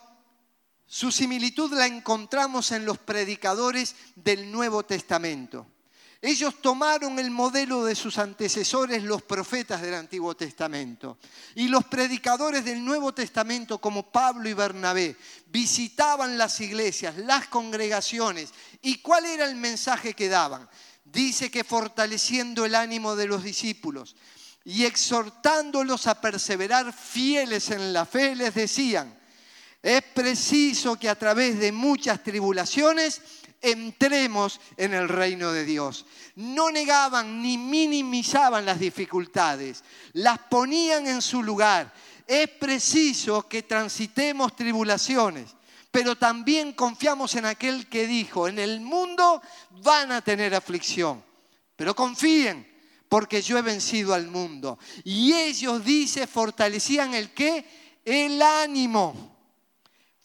[0.87, 5.66] su similitud la encontramos en los predicadores del Nuevo Testamento.
[6.22, 11.18] Ellos tomaron el modelo de sus antecesores, los profetas del Antiguo Testamento.
[11.55, 15.16] Y los predicadores del Nuevo Testamento, como Pablo y Bernabé,
[15.49, 18.51] visitaban las iglesias, las congregaciones.
[18.83, 20.68] ¿Y cuál era el mensaje que daban?
[21.05, 24.16] Dice que fortaleciendo el ánimo de los discípulos
[24.64, 29.16] y exhortándolos a perseverar fieles en la fe, les decían,
[29.87, 33.22] es preciso que a través de muchas tribulaciones
[33.62, 36.07] entremos en el reino de Dios.
[36.35, 41.94] No negaban ni minimizaban las dificultades, las ponían en su lugar.
[42.27, 45.55] Es preciso que transitemos tribulaciones,
[45.92, 49.40] pero también confiamos en aquel que dijo, en el mundo
[49.85, 51.22] van a tener aflicción,
[51.77, 52.66] pero confíen,
[53.09, 54.81] porque yo he vencido al mundo.
[55.05, 57.64] Y ellos, dice, fortalecían el qué?
[58.05, 59.36] El ánimo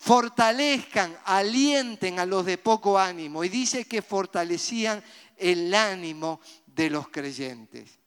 [0.01, 3.43] fortalezcan, alienten a los de poco ánimo.
[3.43, 5.03] Y dice que fortalecían
[5.37, 7.99] el ánimo de los creyentes.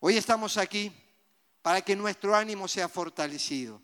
[0.00, 0.92] Hoy estamos aquí
[1.62, 3.80] para que nuestro ánimo sea fortalecido.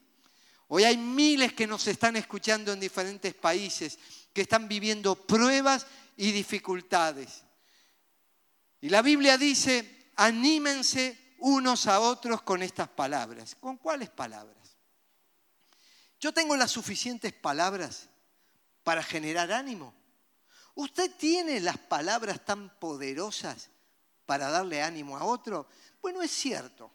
[0.66, 4.00] Hoy hay miles que nos están escuchando en diferentes países
[4.32, 7.44] que están viviendo pruebas y dificultades.
[8.80, 13.54] Y la Biblia dice, anímense unos a otros con estas palabras.
[13.60, 14.61] ¿Con cuáles palabras?
[16.22, 18.08] Yo tengo las suficientes palabras
[18.84, 19.92] para generar ánimo.
[20.76, 23.70] ¿Usted tiene las palabras tan poderosas
[24.24, 25.66] para darle ánimo a otro?
[26.00, 26.92] Bueno, es cierto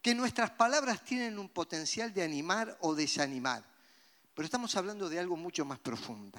[0.00, 3.62] que nuestras palabras tienen un potencial de animar o desanimar,
[4.32, 6.38] pero estamos hablando de algo mucho más profundo.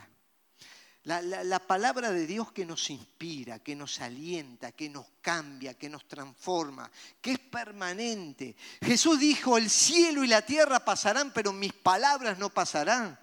[1.06, 6.08] La, palabra de Dios que nos inspira, que nos alienta, que nos cambia, que nos
[6.08, 6.90] transforma,
[7.22, 8.56] que es permanente.
[8.82, 13.20] Jesús dijo, el cielo y la tierra pasarán, pero mis palabras no pasarán.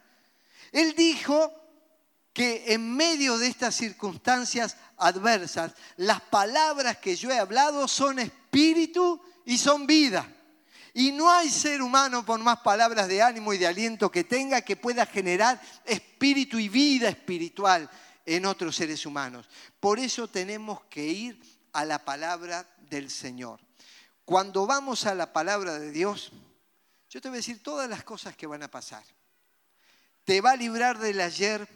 [0.70, 1.52] Él dijo
[2.32, 9.20] que en medio de estas circunstancias adversas, las palabras que yo he hablado son espíritu
[9.44, 10.32] y son vida.
[10.94, 14.61] Y no hay ser humano, por más palabras de ánimo y de aliento que tenga,
[14.61, 17.88] que pueda generar espíritu y vida espiritual
[18.26, 19.48] en otros seres humanos.
[19.81, 21.40] Por eso tenemos que ir
[21.72, 23.61] a la palabra del Señor.
[24.24, 26.33] Cuando vamos a la palabra de Dios,
[27.09, 29.05] yo te voy a decir todas las cosas que van a pasar.
[30.24, 31.66] Te va a librar del ayer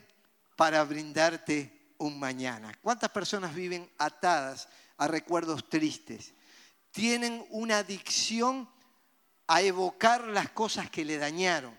[0.56, 2.72] para brindarte un mañana.
[2.82, 6.34] ¿Cuántas personas viven atadas a recuerdos tristes?
[6.90, 8.68] Tienen una adicción
[9.46, 11.76] a evocar las cosas que le dañaron.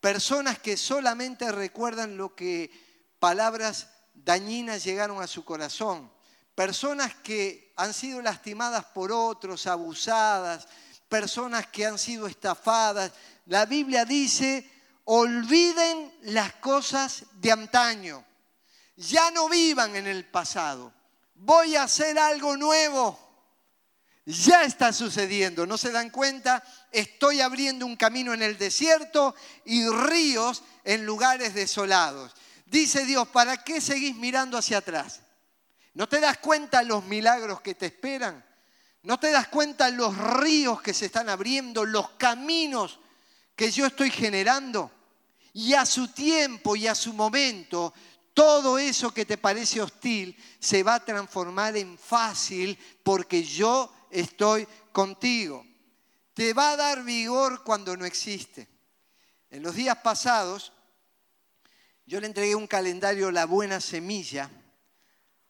[0.00, 2.70] Personas que solamente recuerdan lo que
[3.18, 6.10] palabras dañinas llegaron a su corazón.
[6.54, 10.66] Personas que han sido lastimadas por otros, abusadas,
[11.08, 13.12] personas que han sido estafadas.
[13.46, 14.70] La Biblia dice,
[15.04, 18.24] olviden las cosas de antaño.
[18.96, 20.92] Ya no vivan en el pasado.
[21.34, 23.29] Voy a hacer algo nuevo.
[24.30, 26.62] Ya está sucediendo, ¿no se dan cuenta?
[26.92, 32.32] Estoy abriendo un camino en el desierto y ríos en lugares desolados.
[32.66, 35.20] Dice Dios, ¿para qué seguís mirando hacia atrás?
[35.94, 38.44] ¿No te das cuenta los milagros que te esperan?
[39.02, 43.00] ¿No te das cuenta los ríos que se están abriendo, los caminos
[43.56, 44.92] que yo estoy generando?
[45.54, 47.92] Y a su tiempo y a su momento,
[48.32, 54.66] todo eso que te parece hostil se va a transformar en fácil porque yo estoy
[54.92, 55.66] contigo.
[56.34, 58.68] Te va a dar vigor cuando no existe.
[59.50, 60.72] En los días pasados,
[62.06, 64.50] yo le entregué un calendario La Buena Semilla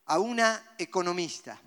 [0.07, 1.61] a una economista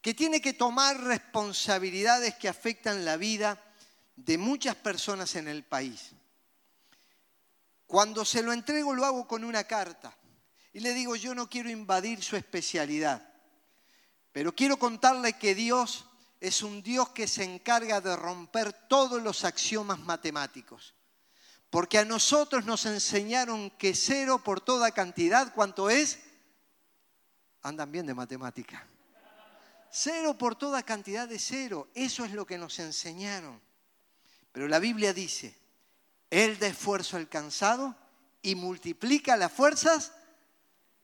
[0.00, 3.62] que tiene que tomar responsabilidades que afectan la vida
[4.16, 6.10] de muchas personas en el país.
[7.86, 10.16] Cuando se lo entrego lo hago con una carta
[10.72, 13.31] y le digo, yo no quiero invadir su especialidad.
[14.32, 16.06] Pero quiero contarle que Dios
[16.40, 20.94] es un Dios que se encarga de romper todos los axiomas matemáticos.
[21.70, 26.18] Porque a nosotros nos enseñaron que cero por toda cantidad, ¿cuánto es?
[27.62, 28.86] Andan bien de matemática.
[29.90, 31.88] Cero por toda cantidad de cero.
[31.94, 33.60] Eso es lo que nos enseñaron.
[34.50, 35.56] Pero la Biblia dice,
[36.30, 37.94] Él da esfuerzo alcanzado
[38.42, 40.12] y multiplica las fuerzas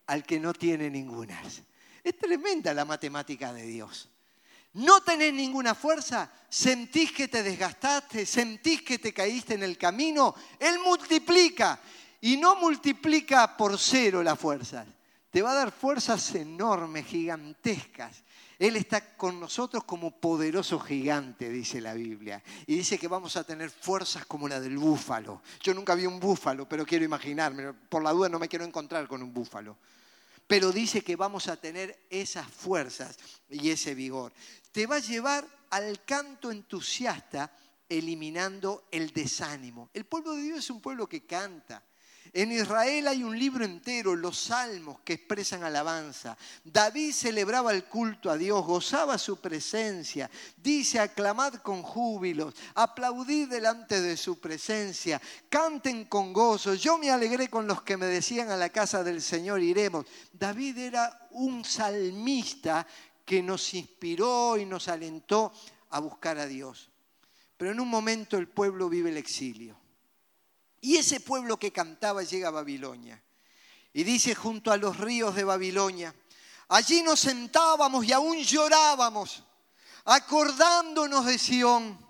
[0.06, 1.40] al que no tiene ninguna.
[2.02, 4.08] Es tremenda la matemática de Dios.
[4.74, 10.34] No tenés ninguna fuerza, sentís que te desgastaste, sentís que te caíste en el camino,
[10.58, 11.80] Él multiplica
[12.20, 14.86] y no multiplica por cero las fuerzas.
[15.30, 18.22] Te va a dar fuerzas enormes, gigantescas.
[18.58, 22.42] Él está con nosotros como poderoso gigante, dice la Biblia.
[22.66, 25.42] Y dice que vamos a tener fuerzas como la del búfalo.
[25.62, 27.72] Yo nunca vi un búfalo, pero quiero imaginarme.
[27.72, 29.76] Por la duda no me quiero encontrar con un búfalo
[30.48, 33.18] pero dice que vamos a tener esas fuerzas
[33.50, 34.32] y ese vigor.
[34.72, 37.54] Te va a llevar al canto entusiasta
[37.86, 39.90] eliminando el desánimo.
[39.92, 41.84] El pueblo de Dios es un pueblo que canta,
[42.32, 46.36] en Israel hay un libro entero, los salmos, que expresan alabanza.
[46.64, 50.30] David celebraba el culto a Dios, gozaba su presencia.
[50.56, 56.74] Dice, aclamad con júbilos, aplaudid delante de su presencia, canten con gozo.
[56.74, 60.04] Yo me alegré con los que me decían a la casa del Señor iremos.
[60.32, 62.86] David era un salmista
[63.24, 65.52] que nos inspiró y nos alentó
[65.90, 66.90] a buscar a Dios.
[67.56, 69.77] Pero en un momento el pueblo vive el exilio.
[70.80, 73.22] Y ese pueblo que cantaba llega a Babilonia.
[73.92, 76.14] Y dice, junto a los ríos de Babilonia,
[76.68, 79.42] allí nos sentábamos y aún llorábamos,
[80.04, 82.07] acordándonos de Sión.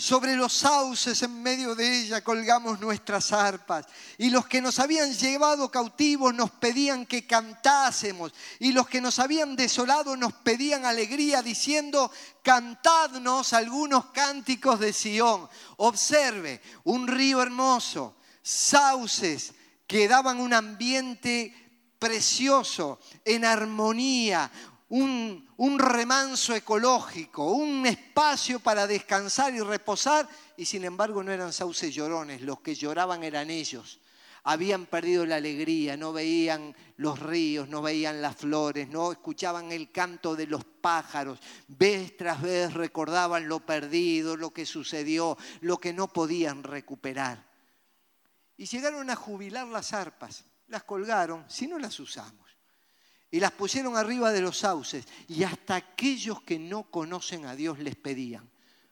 [0.00, 3.84] Sobre los sauces en medio de ella colgamos nuestras arpas.
[4.16, 8.32] Y los que nos habían llevado cautivos nos pedían que cantásemos.
[8.60, 12.12] Y los que nos habían desolado nos pedían alegría diciendo,
[12.44, 15.48] cantadnos algunos cánticos de Sión.
[15.78, 19.52] Observe, un río hermoso, sauces
[19.88, 21.52] que daban un ambiente
[21.98, 24.48] precioso, en armonía,
[24.90, 31.94] un, remanso ecológico, un espacio para descansar y reposar, y sin embargo no eran sauces
[31.94, 34.00] llorones, los que lloraban eran ellos.
[34.44, 39.90] Habían perdido la alegría, no veían los ríos, no veían las flores, no escuchaban el
[39.92, 41.38] canto de los pájaros.
[41.66, 47.46] Vez tras vez recordaban lo perdido, lo que sucedió, lo que no podían recuperar.
[48.56, 52.47] Y llegaron a jubilar las arpas, las colgaron, si no las usamos
[53.30, 55.06] y las pusieron arriba de los sauces.
[55.28, 58.48] Y hasta aquellos que no conocen a Dios les pedían,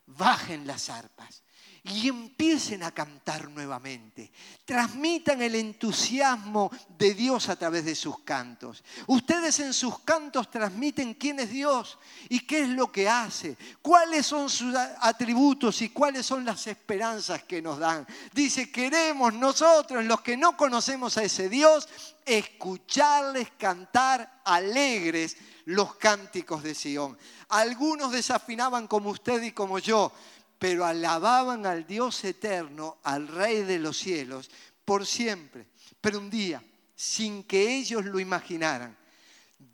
[0.06, 1.42] bajen las arpas
[1.88, 4.30] y empiecen a cantar nuevamente.
[4.64, 8.82] Transmitan el entusiasmo de Dios a través de sus cantos.
[9.06, 14.26] Ustedes en sus cantos transmiten quién es Dios y qué es lo que hace, cuáles
[14.26, 18.06] son sus atributos y cuáles son las esperanzas que nos dan.
[18.32, 21.88] Dice, queremos nosotros, los que no conocemos a ese Dios,
[22.24, 27.16] escucharles cantar alegres los cánticos de Sión.
[27.48, 30.12] Algunos desafinaban como usted y como yo,
[30.58, 34.50] pero alababan al Dios eterno, al Rey de los cielos,
[34.84, 35.66] por siempre.
[36.00, 36.62] Pero un día,
[36.94, 38.96] sin que ellos lo imaginaran,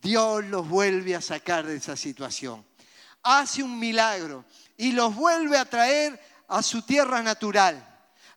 [0.01, 2.65] Dios los vuelve a sacar de esa situación.
[3.23, 4.45] Hace un milagro
[4.77, 7.89] y los vuelve a traer a su tierra natural.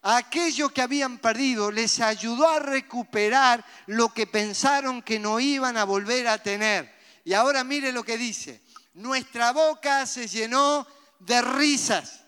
[0.04, 5.78] A aquello que habían perdido les ayudó a recuperar lo que pensaron que no iban
[5.78, 6.93] a volver a tener.
[7.24, 8.62] Y ahora mire lo que dice.
[8.93, 10.86] Nuestra boca se llenó
[11.20, 12.24] de risas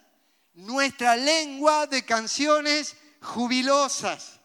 [0.58, 4.40] nuestra lengua de canciones jubilosas.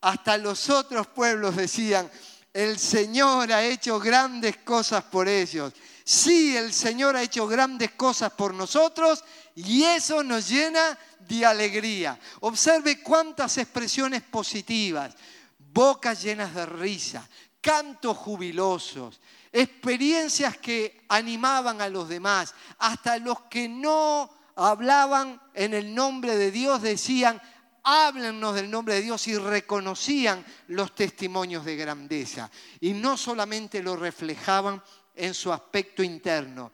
[0.00, 2.10] Hasta los otros pueblos decían,
[2.52, 5.72] el Señor ha hecho grandes cosas por ellos.
[6.04, 9.24] Sí, el Señor ha hecho grandes cosas por nosotros
[9.54, 12.18] y eso nos llena de alegría.
[12.40, 15.14] Observe cuántas expresiones positivas,
[15.58, 17.28] bocas llenas de risa,
[17.60, 19.20] cantos jubilosos,
[19.52, 26.50] experiencias que animaban a los demás, hasta los que no hablaban en el nombre de
[26.50, 27.40] Dios, decían,
[27.82, 32.50] háblennos del nombre de Dios y reconocían los testimonios de grandeza.
[32.80, 34.82] Y no solamente lo reflejaban
[35.14, 36.72] en su aspecto interno,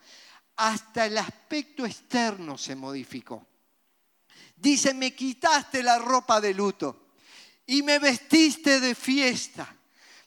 [0.57, 3.45] hasta el aspecto externo se modificó.
[4.55, 7.09] Dice, me quitaste la ropa de luto
[7.65, 9.75] y me vestiste de fiesta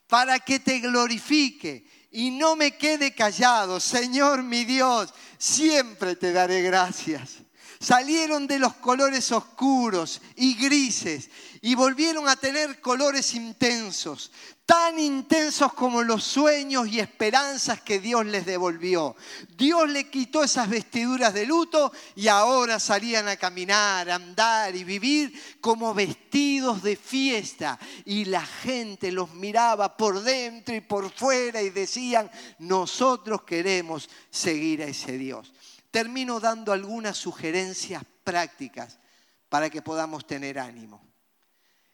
[0.06, 3.80] para que te glorifique y no me quede callado.
[3.80, 7.42] Señor mi Dios, siempre te daré gracias
[7.80, 11.30] salieron de los colores oscuros y grises
[11.62, 14.30] y volvieron a tener colores intensos,
[14.66, 19.16] tan intensos como los sueños y esperanzas que Dios les devolvió.
[19.56, 25.58] Dios le quitó esas vestiduras de luto y ahora salían a caminar, andar y vivir
[25.62, 27.78] como vestidos de fiesta.
[28.04, 34.82] Y la gente los miraba por dentro y por fuera y decían, nosotros queremos seguir
[34.82, 35.50] a ese Dios
[35.90, 38.98] termino dando algunas sugerencias prácticas
[39.48, 41.02] para que podamos tener ánimo.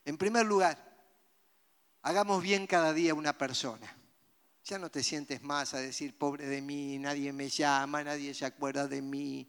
[0.04, 0.78] En primer lugar,
[2.02, 3.96] hagamos bien cada día una persona.
[4.64, 8.44] Ya no te sientes más a decir, pobre de mí, nadie me llama, nadie se
[8.44, 9.48] acuerda de mí.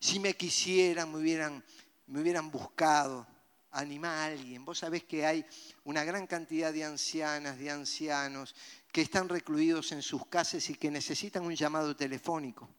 [0.00, 1.64] Si me quisieran, me hubieran,
[2.06, 3.26] me hubieran buscado.
[3.72, 4.64] Anima a alguien.
[4.64, 5.44] Vos sabés que hay
[5.84, 8.54] una gran cantidad de ancianas, de ancianos
[8.90, 12.70] que están recluidos en sus casas y que necesitan un llamado telefónico.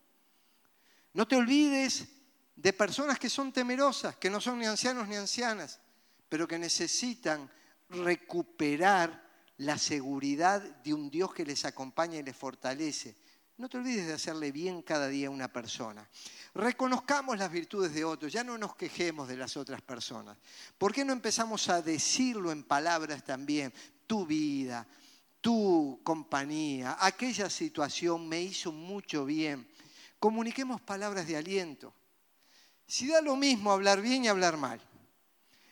[1.18, 2.08] No te olvides
[2.56, 5.80] de personas que son temerosas, que no son ni ancianos ni ancianas,
[6.30, 7.50] pero que necesitan
[7.90, 13.16] recuperar la seguridad de un Dios que les acompaña y les fortalece.
[13.58, 16.08] No te olvides de hacerle bien cada día a una persona.
[16.54, 20.38] Reconozcamos las virtudes de otros, ya no nos quejemos de las otras personas.
[20.78, 23.74] ¿Por qué no empezamos a decirlo en palabras también?
[24.06, 24.86] Tu vida,
[25.42, 29.68] tu compañía, aquella situación me hizo mucho bien
[30.20, 31.94] comuniquemos palabras de aliento.
[32.86, 34.80] Si da lo mismo hablar bien y hablar mal,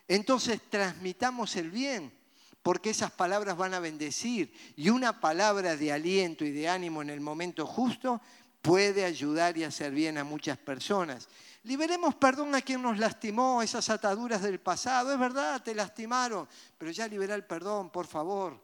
[0.07, 2.13] entonces transmitamos el bien,
[2.61, 7.09] porque esas palabras van a bendecir y una palabra de aliento y de ánimo en
[7.09, 8.21] el momento justo
[8.61, 11.29] puede ayudar y hacer bien a muchas personas.
[11.63, 15.11] Liberemos perdón a quien nos lastimó, esas ataduras del pasado.
[15.11, 18.61] Es verdad, te lastimaron, pero ya libera el perdón, por favor.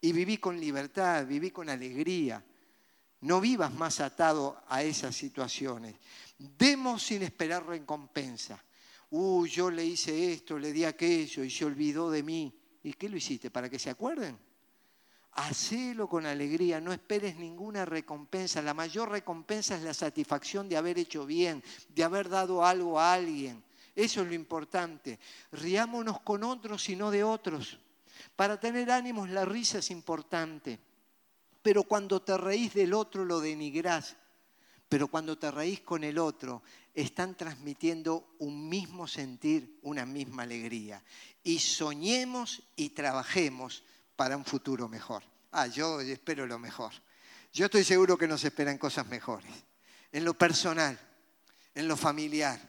[0.00, 2.44] Y viví con libertad, viví con alegría.
[3.22, 5.94] No vivas más atado a esas situaciones.
[6.38, 8.62] Demos sin esperar recompensa.
[9.10, 12.52] uh, yo le hice esto, le di aquello y se olvidó de mí.
[12.82, 13.50] ¿Y qué lo hiciste?
[13.50, 14.36] ¿Para que se acuerden?
[15.34, 18.60] Hacelo con alegría, no esperes ninguna recompensa.
[18.60, 23.14] La mayor recompensa es la satisfacción de haber hecho bien, de haber dado algo a
[23.14, 23.62] alguien.
[23.94, 25.20] Eso es lo importante.
[25.52, 27.78] Riámonos con otros y no de otros.
[28.34, 30.80] Para tener ánimos la risa es importante.
[31.62, 34.16] Pero cuando te reís del otro lo denigrás.
[34.88, 41.02] Pero cuando te reís con el otro, están transmitiendo un mismo sentir, una misma alegría.
[41.42, 43.84] Y soñemos y trabajemos
[44.16, 45.22] para un futuro mejor.
[45.52, 46.92] Ah, yo espero lo mejor.
[47.52, 49.52] Yo estoy seguro que nos esperan cosas mejores.
[50.10, 50.98] En lo personal,
[51.74, 52.60] en lo familiar,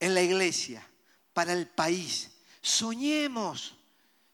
[0.00, 0.86] en la iglesia,
[1.32, 2.30] para el país.
[2.60, 3.76] Soñemos.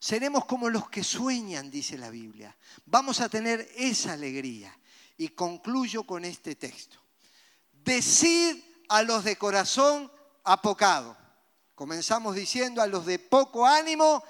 [0.03, 2.57] Seremos como los que sueñan, dice la Biblia.
[2.87, 4.77] Vamos a tener esa alegría.
[5.17, 6.99] Y concluyo con este texto.
[7.71, 8.57] Decid
[8.89, 10.11] a los de corazón
[10.43, 11.17] apocado.
[11.77, 14.25] Comenzamos diciendo a los de poco ánimo,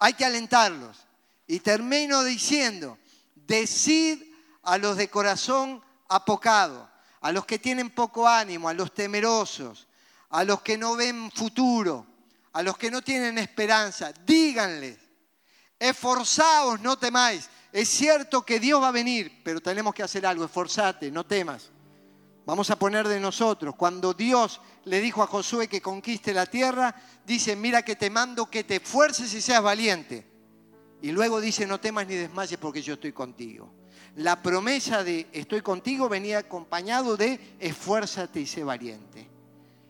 [0.00, 1.06] hay que alentarlos.
[1.46, 2.98] Y termino diciendo,
[3.36, 4.20] decid
[4.64, 6.90] a los de corazón apocado,
[7.20, 9.86] a los que tienen poco ánimo, a los temerosos,
[10.30, 12.04] a los que no ven futuro,
[12.52, 15.03] a los que no tienen esperanza, díganles,
[15.78, 17.48] esforzaos, no temáis.
[17.72, 21.70] Es cierto que Dios va a venir, pero tenemos que hacer algo, esforzate, no temas.
[22.46, 23.74] Vamos a poner de nosotros.
[23.74, 26.94] Cuando Dios le dijo a Josué que conquiste la tierra,
[27.26, 30.26] dice, mira que te mando que te esfuerces y seas valiente.
[31.00, 33.72] Y luego dice, no temas ni desmayes porque yo estoy contigo.
[34.16, 39.28] La promesa de estoy contigo venía acompañado de esfuérzate y sé valiente.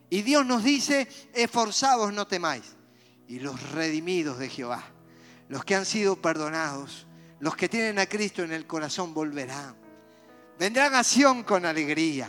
[0.09, 2.76] Y Dios nos dice, esforzados no temáis.
[3.26, 4.85] Y los redimidos de Jehová,
[5.49, 7.07] los que han sido perdonados,
[7.40, 9.76] los que tienen a Cristo en el corazón volverán.
[10.59, 12.28] Vendrán a Sion con alegría.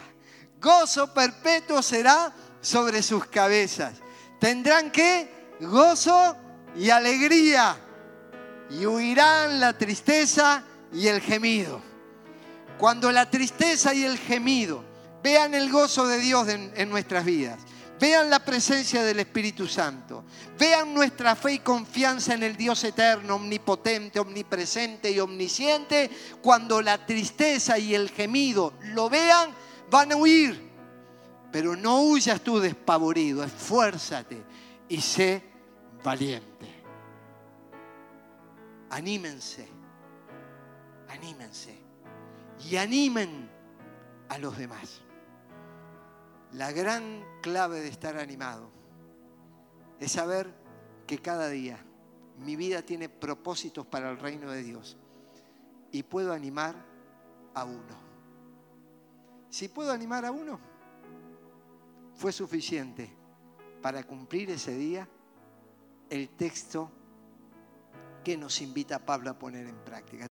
[0.59, 3.95] Gozo perpetuo será sobre sus cabezas.
[4.39, 6.35] Tendrán que gozo
[6.75, 7.77] y alegría
[8.69, 11.81] y huirán la tristeza y el gemido.
[12.77, 14.83] Cuando la tristeza y el gemido
[15.23, 17.59] vean el gozo de Dios en, en, nuestras vidas,
[17.99, 20.23] vean la presencia del Espíritu Santo,
[20.57, 26.09] vean nuestra fe y confianza en el Dios eterno, omnipotente, omnipresente y omnisciente,
[26.41, 29.51] cuando la tristeza y el gemido lo vean,
[29.89, 30.71] van a huir.
[31.51, 34.43] Pero no huyas tú despavorido, esfuérzate
[34.89, 35.43] y sé
[36.03, 36.75] valiente
[38.95, 39.67] anímense,
[41.09, 41.77] anímense
[42.69, 43.49] y animen
[44.29, 45.01] a los demás.
[46.53, 48.71] La gran clave de estar animado
[49.99, 50.51] es saber
[51.05, 51.77] que cada día
[52.39, 54.97] mi vida tiene propósitos para el reino de Dios
[55.91, 56.75] y puedo animar
[57.53, 57.99] a uno.
[59.51, 60.59] Si puedo animar a uno,
[62.15, 63.15] fue suficiente
[63.79, 65.07] para cumplir ese día
[66.09, 66.89] el texto
[68.23, 70.23] que nos invita Pablo a poner en práctica.